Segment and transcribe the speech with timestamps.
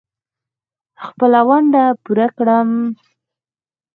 [1.05, 2.69] خپله ونډه پوره کړم.